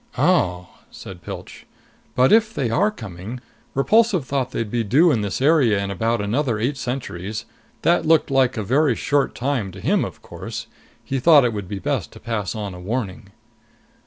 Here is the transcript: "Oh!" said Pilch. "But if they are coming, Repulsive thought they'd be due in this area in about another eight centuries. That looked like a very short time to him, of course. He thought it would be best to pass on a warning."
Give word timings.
"Oh!" 0.17 0.69
said 0.89 1.21
Pilch. 1.21 1.67
"But 2.15 2.31
if 2.31 2.55
they 2.55 2.71
are 2.71 2.89
coming, 2.89 3.39
Repulsive 3.75 4.25
thought 4.25 4.49
they'd 4.49 4.71
be 4.71 4.83
due 4.83 5.11
in 5.11 5.21
this 5.21 5.39
area 5.43 5.77
in 5.83 5.91
about 5.91 6.21
another 6.21 6.57
eight 6.57 6.75
centuries. 6.75 7.45
That 7.83 8.03
looked 8.07 8.31
like 8.31 8.57
a 8.57 8.63
very 8.63 8.95
short 8.95 9.35
time 9.35 9.71
to 9.73 9.79
him, 9.79 10.03
of 10.03 10.23
course. 10.23 10.65
He 11.05 11.19
thought 11.19 11.45
it 11.45 11.53
would 11.53 11.67
be 11.67 11.77
best 11.77 12.11
to 12.13 12.19
pass 12.19 12.55
on 12.55 12.73
a 12.73 12.79
warning." 12.79 13.29